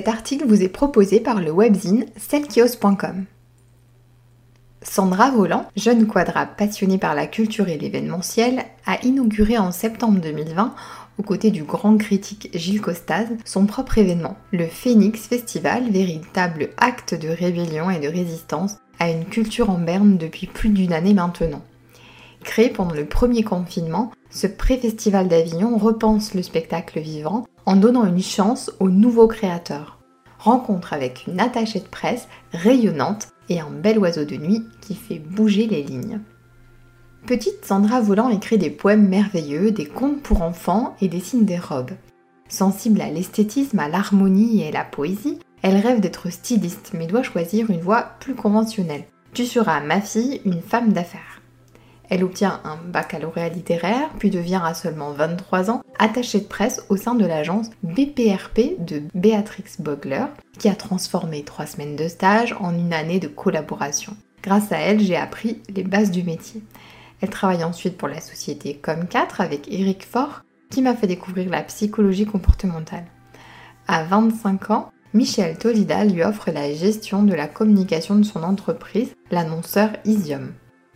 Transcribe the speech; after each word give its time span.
Cet 0.00 0.08
article 0.08 0.46
vous 0.46 0.62
est 0.62 0.68
proposé 0.70 1.20
par 1.20 1.42
le 1.42 1.50
webzine 1.50 2.06
selkios.com. 2.16 3.26
Sandra 4.80 5.30
Volant, 5.30 5.66
jeune 5.76 6.06
quadra 6.06 6.46
passionnée 6.46 6.96
par 6.96 7.14
la 7.14 7.26
culture 7.26 7.68
et 7.68 7.76
l'événementiel, 7.76 8.64
a 8.86 8.96
inauguré 9.04 9.58
en 9.58 9.72
septembre 9.72 10.18
2020, 10.22 10.74
aux 11.18 11.22
côtés 11.22 11.50
du 11.50 11.64
grand 11.64 11.98
critique 11.98 12.48
Gilles 12.54 12.80
Costaz, 12.80 13.26
son 13.44 13.66
propre 13.66 13.98
événement, 13.98 14.38
le 14.52 14.68
Phoenix 14.68 15.28
Festival, 15.28 15.90
véritable 15.90 16.70
acte 16.78 17.14
de 17.14 17.28
rébellion 17.28 17.90
et 17.90 18.00
de 18.00 18.08
résistance 18.08 18.78
à 18.98 19.10
une 19.10 19.26
culture 19.26 19.68
en 19.68 19.76
berne 19.76 20.16
depuis 20.16 20.46
plus 20.46 20.70
d'une 20.70 20.94
année 20.94 21.12
maintenant. 21.12 21.60
Créé 22.42 22.70
pendant 22.70 22.94
le 22.94 23.04
premier 23.04 23.42
confinement, 23.42 24.12
ce 24.30 24.46
pré-festival 24.46 25.28
d'Avignon 25.28 25.76
repense 25.76 26.32
le 26.32 26.42
spectacle 26.42 27.00
vivant 27.00 27.44
en 27.66 27.76
donnant 27.76 28.06
une 28.06 28.22
chance 28.22 28.70
aux 28.80 28.90
nouveaux 28.90 29.28
créateurs. 29.28 29.98
Rencontre 30.38 30.92
avec 30.92 31.26
une 31.26 31.40
attachée 31.40 31.80
de 31.80 31.88
presse 31.88 32.28
rayonnante 32.52 33.28
et 33.48 33.60
un 33.60 33.70
bel 33.70 33.98
oiseau 33.98 34.24
de 34.24 34.36
nuit 34.36 34.64
qui 34.80 34.94
fait 34.94 35.18
bouger 35.18 35.66
les 35.66 35.82
lignes. 35.82 36.20
Petite, 37.26 37.64
Sandra 37.64 38.00
Volant 38.00 38.30
écrit 38.30 38.56
des 38.56 38.70
poèmes 38.70 39.06
merveilleux, 39.06 39.70
des 39.72 39.86
contes 39.86 40.22
pour 40.22 40.42
enfants 40.42 40.96
et 41.00 41.08
dessine 41.08 41.44
des 41.44 41.58
robes. 41.58 41.92
Sensible 42.48 43.00
à 43.00 43.10
l'esthétisme, 43.10 43.78
à 43.78 43.88
l'harmonie 43.88 44.62
et 44.62 44.68
à 44.68 44.72
la 44.72 44.84
poésie, 44.84 45.38
elle 45.62 45.76
rêve 45.76 46.00
d'être 46.00 46.30
styliste 46.30 46.92
mais 46.94 47.06
doit 47.06 47.22
choisir 47.22 47.70
une 47.70 47.80
voie 47.80 48.12
plus 48.20 48.34
conventionnelle. 48.34 49.04
Tu 49.34 49.44
seras 49.44 49.80
ma 49.80 50.00
fille, 50.00 50.40
une 50.44 50.62
femme 50.62 50.92
d'affaires. 50.92 51.39
Elle 52.10 52.24
obtient 52.24 52.60
un 52.64 52.76
baccalauréat 52.76 53.48
littéraire, 53.50 54.10
puis 54.18 54.30
devient 54.30 54.60
à 54.62 54.74
seulement 54.74 55.12
23 55.12 55.70
ans 55.70 55.82
attachée 55.98 56.40
de 56.40 56.44
presse 56.44 56.84
au 56.88 56.96
sein 56.96 57.14
de 57.14 57.24
l'agence 57.24 57.70
BPRP 57.84 58.84
de 58.84 59.02
Béatrix 59.14 59.76
Bogler, 59.78 60.26
qui 60.58 60.68
a 60.68 60.74
transformé 60.74 61.44
trois 61.44 61.66
semaines 61.66 61.94
de 61.94 62.08
stage 62.08 62.54
en 62.58 62.74
une 62.74 62.92
année 62.92 63.20
de 63.20 63.28
collaboration. 63.28 64.16
Grâce 64.42 64.72
à 64.72 64.78
elle, 64.78 65.00
j'ai 65.00 65.16
appris 65.16 65.62
les 65.68 65.84
bases 65.84 66.10
du 66.10 66.24
métier. 66.24 66.62
Elle 67.20 67.30
travaille 67.30 67.62
ensuite 67.62 67.96
pour 67.96 68.08
la 68.08 68.20
société 68.20 68.80
Com4 68.82 69.36
avec 69.38 69.72
Eric 69.72 70.04
Faure, 70.04 70.42
qui 70.70 70.82
m'a 70.82 70.96
fait 70.96 71.06
découvrir 71.06 71.48
la 71.48 71.62
psychologie 71.62 72.26
comportementale. 72.26 73.04
À 73.86 74.02
25 74.04 74.70
ans, 74.70 74.90
Michel 75.14 75.58
Tolida 75.58 76.04
lui 76.04 76.22
offre 76.22 76.50
la 76.50 76.72
gestion 76.72 77.22
de 77.22 77.34
la 77.34 77.46
communication 77.46 78.16
de 78.16 78.22
son 78.24 78.42
entreprise, 78.42 79.14
l'annonceur 79.30 79.90
Isium. 80.04 80.52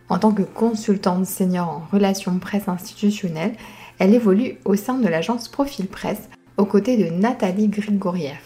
En 0.09 0.19
tant 0.19 0.31
que 0.31 0.43
consultante 0.43 1.25
senior 1.25 1.67
en 1.67 1.87
relations 1.91 2.37
presse 2.37 2.67
institutionnelle, 2.67 3.55
elle 3.97 4.13
évolue 4.13 4.57
au 4.65 4.75
sein 4.75 4.95
de 4.95 5.07
l'agence 5.07 5.47
Profil 5.47 5.87
Presse 5.87 6.29
aux 6.57 6.65
côtés 6.65 6.97
de 6.97 7.09
Nathalie 7.09 7.69
Grigoriev. 7.69 8.39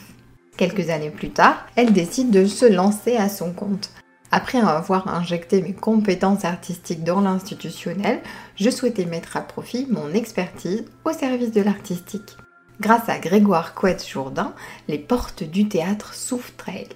Quelques 0.57 0.89
années 0.89 1.09
plus 1.09 1.29
tard, 1.29 1.65
elle 1.75 1.93
décide 1.93 2.31
de 2.31 2.45
se 2.45 2.65
lancer 2.65 3.15
à 3.15 3.29
son 3.29 3.51
compte. 3.51 3.91
Après 4.31 4.59
avoir 4.59 5.07
injecté 5.07 5.61
mes 5.61 5.73
compétences 5.73 6.45
artistiques 6.45 7.03
dans 7.03 7.21
l'institutionnel, 7.21 8.21
je 8.55 8.69
souhaitais 8.69 9.05
mettre 9.05 9.37
à 9.37 9.41
profit 9.41 9.87
mon 9.89 10.13
expertise 10.13 10.85
au 11.03 11.11
service 11.11 11.51
de 11.51 11.61
l'artistique. 11.61 12.37
Grâce 12.79 13.09
à 13.09 13.17
Grégoire 13.17 13.73
Couette-Jourdain, 13.73 14.53
les 14.87 14.99
portes 14.99 15.43
du 15.43 15.67
théâtre 15.67 16.13
s'ouvrent 16.13 16.51
à 16.67 16.71
elle. 16.71 16.87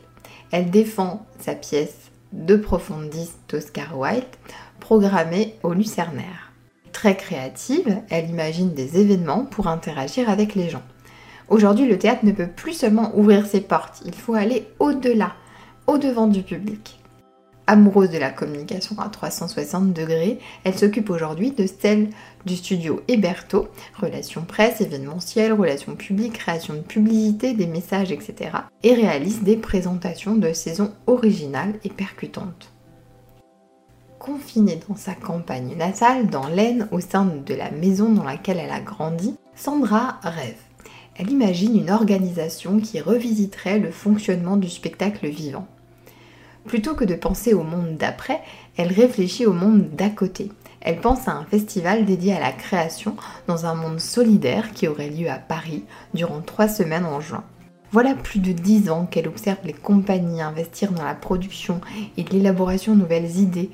Elle 0.52 0.69
défend 0.69 1.25
sa 1.39 1.56
pièce 1.56 2.11
de 2.33 2.55
profondiste 2.55 3.37
d'Oscar 3.47 3.97
Wilde, 3.97 4.25
programmée 4.79 5.55
au 5.63 5.73
Lucernaire. 5.73 6.51
Très 6.91 7.15
créative, 7.15 8.01
elle 8.09 8.29
imagine 8.29 8.73
des 8.73 8.99
événements 8.99 9.45
pour 9.45 9.67
interagir 9.67 10.29
avec 10.29 10.55
les 10.55 10.69
gens. 10.69 10.83
Aujourd'hui, 11.47 11.88
le 11.88 11.99
théâtre 11.99 12.25
ne 12.25 12.31
peut 12.31 12.47
plus 12.47 12.73
seulement 12.73 13.11
ouvrir 13.16 13.45
ses 13.45 13.61
portes, 13.61 14.01
il 14.05 14.16
faut 14.16 14.33
aller 14.33 14.67
au-delà, 14.79 15.33
au-devant 15.88 16.27
du 16.27 16.41
public. 16.41 16.99
Amoureuse 17.66 18.09
de 18.09 18.18
la 18.18 18.29
communication 18.29 19.00
à 19.00 19.07
360 19.07 19.94
degrés, 19.94 20.40
elle 20.66 20.78
s'occupe 20.78 21.09
aujourd'hui 21.09 21.51
de 21.51 21.66
celle 21.66 22.09
du 22.46 22.57
studio 22.57 23.01
Héberto, 23.07 23.69
relations 24.01 24.44
presse, 24.44 24.81
événementielles, 24.81 25.53
relations 25.53 25.96
publiques, 25.96 26.34
création 26.34 26.73
de 26.73 26.81
publicité, 26.81 27.53
des 27.53 27.68
messages, 27.68 28.12
etc. 28.12 28.52
et 28.84 28.94
réalise 28.94 29.44
des 29.44 29.56
présentations 29.56 30.35
de 30.35 30.52
saisons 30.52 30.91
originales 31.07 31.75
et 31.85 31.90
percutantes. 31.90 32.69
Confinée 34.19 34.79
dans 34.90 34.97
sa 34.97 35.13
campagne 35.13 35.78
natale, 35.78 36.28
dans 36.28 36.47
l'Aisne, 36.47 36.90
au 36.91 37.00
sein 37.00 37.25
de 37.25 37.53
la 37.53 37.72
maison 37.72 38.09
dans 38.09 38.25
laquelle 38.25 38.59
elle 38.59 38.72
a 38.72 38.81
grandi, 38.81 39.35
Sandra 39.56 40.19
rêve. 40.22 40.59
Elle 41.16 41.31
imagine 41.31 41.78
une 41.78 41.91
organisation 41.91 42.79
qui 42.79 43.00
revisiterait 43.00 43.79
le 43.79 43.91
fonctionnement 43.91 44.57
du 44.57 44.69
spectacle 44.69 45.28
vivant. 45.28 45.68
Plutôt 46.66 46.96
que 46.96 47.06
de 47.06 47.16
penser 47.16 47.53
au 47.53 47.63
monde 47.63 47.97
d'après, 47.97 48.41
elle 48.78 48.91
réfléchit 48.91 49.46
au 49.46 49.53
monde 49.53 49.90
d'à 49.96 50.09
côté. 50.09 50.51
Elle 50.81 51.00
pense 51.00 51.28
à 51.28 51.34
un 51.34 51.46
festival 51.46 52.06
dédié 52.06 52.34
à 52.34 52.40
la 52.40 52.51
création 52.51 53.16
dans 53.47 53.66
un 53.66 53.75
monde 53.75 54.00
solidaire 54.00 54.72
qui 54.73 54.88
aurait 54.88 55.09
lieu 55.09 55.29
à 55.29 55.38
Paris 55.38 55.84
durant 56.13 56.41
trois 56.41 56.68
semaines 56.68 57.06
en 57.06 57.22
juin. 57.22 57.44
Voilà 57.91 58.16
plus 58.16 58.40
de 58.40 58.52
dix 58.52 58.90
ans 58.90 59.06
qu'elle 59.06 59.28
observe 59.28 59.59
les 59.66 59.73
compagnies 59.73 60.41
investir 60.41 60.91
dans 60.91 61.06
la 61.06 61.13
production 61.13 61.79
et 62.18 62.23
l'élaboration 62.23 62.96
de 62.96 63.02
nouvelles 63.02 63.38
idées 63.38 63.69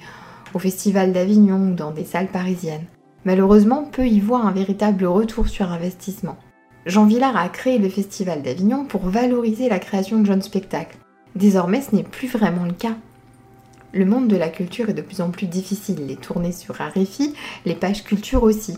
au 0.53 0.59
Festival 0.59 1.13
d'Avignon 1.13 1.71
ou 1.71 1.73
dans 1.73 1.91
des 1.91 2.05
salles 2.05 2.27
parisiennes. 2.27 2.85
Malheureusement, 3.25 3.83
peu 3.83 4.05
y 4.07 4.19
voient 4.19 4.43
un 4.43 4.51
véritable 4.51 5.05
retour 5.05 5.47
sur 5.47 5.71
investissement. 5.71 6.37
Jean 6.85 7.05
Villard 7.05 7.37
a 7.37 7.49
créé 7.49 7.77
le 7.77 7.89
Festival 7.89 8.41
d'Avignon 8.41 8.85
pour 8.85 9.07
valoriser 9.07 9.69
la 9.69 9.79
création 9.79 10.19
de 10.19 10.25
jeunes 10.25 10.41
spectacles. 10.41 10.97
Désormais, 11.35 11.81
ce 11.81 11.95
n'est 11.95 12.03
plus 12.03 12.27
vraiment 12.27 12.65
le 12.65 12.73
cas. 12.73 12.95
Le 13.91 14.05
monde 14.05 14.27
de 14.27 14.35
la 14.35 14.49
culture 14.49 14.89
est 14.89 14.93
de 14.93 15.01
plus 15.01 15.21
en 15.21 15.31
plus 15.31 15.47
difficile, 15.47 16.05
les 16.05 16.15
tournées 16.15 16.51
sur 16.51 16.79
Arifi, 16.79 17.33
les 17.65 17.75
pages 17.75 18.03
culture 18.03 18.43
aussi. 18.43 18.77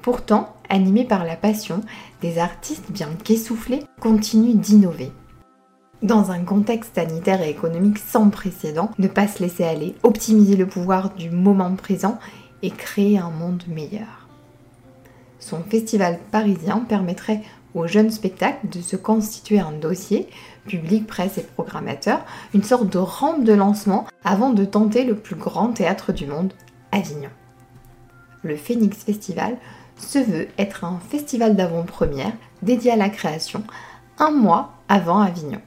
Pourtant, 0.00 0.54
animés 0.68 1.04
par 1.04 1.24
la 1.24 1.36
passion, 1.36 1.82
des 2.22 2.38
artistes 2.38 2.90
bien 2.90 3.10
qu'essoufflés 3.24 3.84
continuent 4.00 4.56
d'innover. 4.56 5.10
Dans 6.02 6.30
un 6.30 6.44
contexte 6.44 6.94
sanitaire 6.94 7.42
et 7.42 7.50
économique 7.50 7.98
sans 7.98 8.30
précédent, 8.30 8.90
ne 8.98 9.08
pas 9.08 9.26
se 9.26 9.42
laisser 9.42 9.64
aller, 9.64 9.94
optimiser 10.02 10.56
le 10.56 10.66
pouvoir 10.66 11.14
du 11.14 11.30
moment 11.30 11.74
présent 11.74 12.18
et 12.62 12.70
créer 12.70 13.18
un 13.18 13.30
monde 13.30 13.64
meilleur. 13.68 14.28
Son 15.38 15.62
festival 15.62 16.18
parisien 16.30 16.84
permettrait 16.88 17.42
aux 17.76 17.86
jeunes 17.86 18.10
spectacles 18.10 18.68
de 18.68 18.80
se 18.80 18.96
constituer 18.96 19.60
un 19.60 19.72
dossier, 19.72 20.28
public, 20.66 21.06
presse 21.06 21.38
et 21.38 21.42
programmateur, 21.42 22.24
une 22.54 22.62
sorte 22.62 22.88
de 22.88 22.98
rampe 22.98 23.44
de 23.44 23.52
lancement 23.52 24.06
avant 24.24 24.50
de 24.50 24.64
tenter 24.64 25.04
le 25.04 25.14
plus 25.14 25.36
grand 25.36 25.72
théâtre 25.72 26.12
du 26.12 26.26
monde, 26.26 26.52
Avignon. 26.90 27.30
Le 28.42 28.56
Phoenix 28.56 29.04
Festival 29.04 29.56
se 29.98 30.18
veut 30.18 30.48
être 30.58 30.84
un 30.84 30.98
festival 31.10 31.54
d'avant-première 31.54 32.32
dédié 32.62 32.92
à 32.92 32.96
la 32.96 33.10
création 33.10 33.62
un 34.18 34.30
mois 34.30 34.72
avant 34.88 35.20
Avignon. 35.20 35.60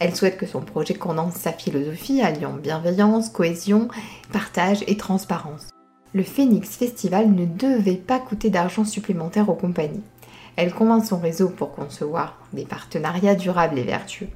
Elle 0.00 0.14
souhaite 0.14 0.36
que 0.36 0.46
son 0.46 0.60
projet 0.60 0.94
condense 0.94 1.34
sa 1.34 1.52
philosophie 1.52 2.20
alliant 2.20 2.52
bienveillance, 2.52 3.30
cohésion, 3.30 3.88
partage 4.32 4.84
et 4.86 4.96
transparence. 4.96 5.68
Le 6.12 6.22
Phoenix 6.22 6.76
Festival 6.76 7.30
ne 7.30 7.46
devait 7.46 7.96
pas 7.96 8.18
coûter 8.18 8.50
d'argent 8.50 8.84
supplémentaire 8.84 9.48
aux 9.48 9.54
compagnies. 9.54 10.02
Elle 10.56 10.72
convainc 10.72 11.04
son 11.04 11.18
réseau 11.18 11.48
pour 11.48 11.72
concevoir 11.72 12.38
des 12.52 12.64
partenariats 12.64 13.34
durables 13.34 13.78
et 13.78 13.82
vertueux. 13.82 14.28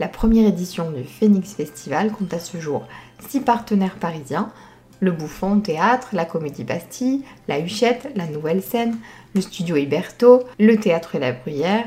La 0.00 0.08
première 0.08 0.48
édition 0.48 0.90
du 0.90 1.04
Phoenix 1.04 1.54
Festival 1.54 2.10
compte 2.10 2.34
à 2.34 2.40
ce 2.40 2.58
jour 2.58 2.86
six 3.28 3.40
partenaires 3.40 3.96
parisiens 3.96 4.50
le 5.02 5.10
Bouffon 5.10 5.58
Théâtre, 5.58 6.10
la 6.12 6.24
Comédie 6.24 6.62
Bastille, 6.62 7.24
la 7.48 7.58
Huchette, 7.58 8.12
la 8.14 8.28
Nouvelle 8.28 8.62
Scène, 8.62 8.96
le 9.34 9.40
Studio 9.40 9.74
Héberto, 9.74 10.44
le 10.60 10.76
Théâtre 10.76 11.18
La 11.18 11.32
Bruyère, 11.32 11.86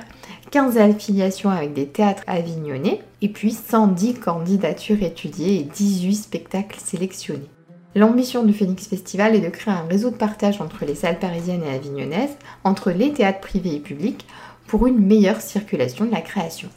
15 0.51 0.77
affiliations 0.77 1.49
avec 1.49 1.71
des 1.71 1.87
théâtres 1.87 2.23
avignonnais, 2.27 2.99
et 3.21 3.29
puis 3.29 3.53
110 3.53 4.15
candidatures 4.15 5.01
étudiées 5.01 5.61
et 5.61 5.63
18 5.63 6.13
spectacles 6.13 6.79
sélectionnés. 6.79 7.49
L'ambition 7.97 8.43
du 8.43 8.53
Phoenix 8.53 8.87
Festival 8.87 9.35
est 9.35 9.39
de 9.39 9.47
créer 9.47 9.73
un 9.73 9.87
réseau 9.87 10.09
de 10.09 10.17
partage 10.17 10.59
entre 10.59 10.83
les 10.83 10.95
salles 10.95 11.17
parisiennes 11.17 11.63
et 11.63 11.73
avignonnaises, 11.73 12.35
entre 12.65 12.91
les 12.91 13.13
théâtres 13.13 13.39
privés 13.39 13.75
et 13.75 13.79
publics, 13.79 14.27
pour 14.67 14.85
une 14.85 14.99
meilleure 14.99 15.39
circulation 15.39 16.03
de 16.03 16.11
la 16.11 16.19
création. 16.19 16.67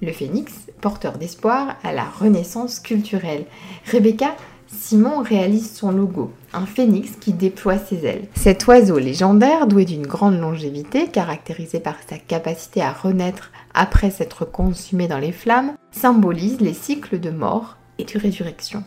Le 0.00 0.10
Phoenix, 0.10 0.50
porteur 0.80 1.18
d'espoir 1.18 1.76
à 1.84 1.92
la 1.92 2.04
renaissance 2.04 2.80
culturelle. 2.80 3.44
Rebecca 3.90 4.34
Simon 4.66 5.20
réalise 5.20 5.70
son 5.70 5.92
logo, 5.92 6.32
un 6.54 6.64
phénix 6.64 7.10
qui 7.20 7.34
déploie 7.34 7.76
ses 7.76 8.06
ailes. 8.06 8.28
Cet 8.34 8.66
oiseau 8.66 8.98
légendaire, 8.98 9.66
doué 9.66 9.84
d'une 9.84 10.06
grande 10.06 10.40
longévité, 10.40 11.08
caractérisé 11.08 11.78
par 11.80 11.96
sa 12.08 12.16
capacité 12.16 12.80
à 12.80 12.92
renaître 12.92 13.52
après 13.74 14.10
s'être 14.10 14.46
consumé 14.46 15.06
dans 15.06 15.18
les 15.18 15.32
flammes, 15.32 15.74
symbolise 15.90 16.62
les 16.62 16.72
cycles 16.72 17.20
de 17.20 17.30
mort 17.30 17.76
et 17.98 18.04
de 18.04 18.18
résurrection. 18.18 18.82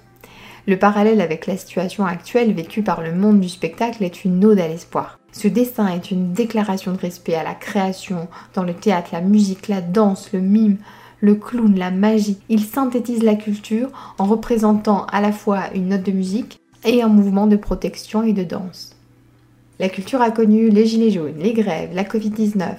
Le 0.67 0.77
parallèle 0.77 1.21
avec 1.21 1.45
la 1.45 1.57
situation 1.57 2.05
actuelle 2.05 2.51
vécue 2.51 2.81
par 2.81 3.01
le 3.01 3.13
monde 3.13 3.39
du 3.39 3.49
spectacle 3.49 4.03
est 4.03 4.25
une 4.25 4.43
ode 4.43 4.59
à 4.59 4.67
l'espoir. 4.67 5.19
Ce 5.31 5.47
dessin 5.47 5.87
est 5.89 6.09
une 6.09 6.33
déclaration 6.33 6.91
de 6.91 6.97
respect 6.97 7.35
à 7.35 7.43
la 7.43 7.53
création 7.53 8.27
dans 8.55 8.63
le 8.63 8.73
théâtre, 8.73 9.09
la 9.13 9.21
musique, 9.21 9.67
la 9.67 9.81
danse, 9.81 10.31
le 10.33 10.39
mime, 10.39 10.77
le 11.19 11.35
clown, 11.35 11.75
la 11.77 11.91
magie. 11.91 12.39
Il 12.49 12.61
synthétise 12.61 13.21
la 13.21 13.35
culture 13.35 13.89
en 14.17 14.25
représentant 14.25 15.05
à 15.11 15.21
la 15.21 15.31
fois 15.31 15.65
une 15.75 15.89
note 15.89 16.03
de 16.03 16.11
musique 16.11 16.59
et 16.83 17.03
un 17.03 17.09
mouvement 17.09 17.45
de 17.45 17.57
protection 17.57 18.23
et 18.23 18.33
de 18.33 18.43
danse. 18.43 18.94
La 19.77 19.89
culture 19.89 20.21
a 20.21 20.31
connu 20.31 20.69
les 20.69 20.85
gilets 20.85 21.11
jaunes, 21.11 21.37
les 21.37 21.51
grèves, 21.51 21.93
la 21.93 22.05
Covid-19. 22.05 22.75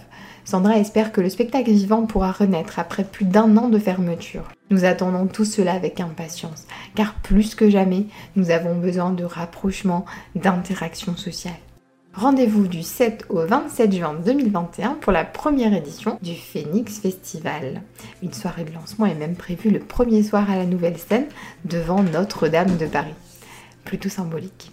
Sandra 0.47 0.79
espère 0.79 1.13
que 1.13 1.21
le 1.21 1.29
spectacle 1.29 1.71
vivant 1.71 2.07
pourra 2.07 2.33
renaître 2.33 2.79
après 2.79 3.05
plus 3.05 3.27
d'un 3.27 3.55
an 3.59 3.69
de 3.69 3.79
fermeture. 3.79 4.49
Nous 4.71 4.87
attendons 4.87 5.27
tout 5.27 5.45
cela 5.45 5.75
avec 5.75 6.01
impatience, 6.01 6.67
car 6.95 7.13
plus 7.17 7.55
que 7.55 7.69
jamais, 7.69 8.07
nous 8.35 8.51
avons 8.51 8.77
besoin 8.77 9.11
de 9.11 9.25
rapprochement, 9.25 10.07
d'interaction 10.37 11.17
sociale. 11.19 11.53
Rendez-vous 12.15 12.67
du 12.67 12.83
7 12.83 13.27
au 13.29 13.45
27 13.45 13.93
juin 13.95 14.15
2021 14.25 14.95
pour 14.95 15.13
la 15.13 15.27
première 15.27 15.75
édition 15.75 16.19
du 16.23 16.35
Phoenix 16.35 16.99
Festival. 16.99 17.83
Une 18.23 18.33
soirée 18.33 18.65
de 18.65 18.73
lancement 18.73 19.05
est 19.05 19.15
même 19.15 19.37
prévue 19.37 19.69
le 19.69 19.81
premier 19.81 20.23
soir 20.23 20.51
à 20.51 20.57
la 20.57 20.65
nouvelle 20.65 20.97
scène 20.97 21.27
devant 21.67 22.03
Notre-Dame 22.03 22.79
de 22.79 22.87
Paris. 22.87 23.13
Plutôt 23.85 24.09
symbolique. 24.09 24.71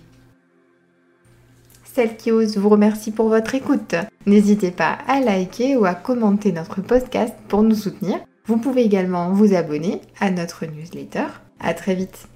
Celle 1.93 2.17
qui 2.17 2.31
ose 2.31 2.57
vous 2.57 2.69
remercie 2.69 3.11
pour 3.11 3.29
votre 3.29 3.53
écoute. 3.53 3.93
N'hésitez 4.25 4.71
pas 4.71 4.97
à 5.07 5.19
liker 5.19 5.77
ou 5.77 5.85
à 5.85 5.93
commenter 5.93 6.51
notre 6.51 6.81
podcast 6.81 7.35
pour 7.47 7.61
nous 7.61 7.75
soutenir. 7.75 8.17
Vous 8.47 8.57
pouvez 8.57 8.83
également 8.83 9.31
vous 9.31 9.53
abonner 9.53 10.01
à 10.19 10.31
notre 10.31 10.65
newsletter. 10.65 11.27
À 11.59 11.75
très 11.75 11.93
vite. 11.93 12.27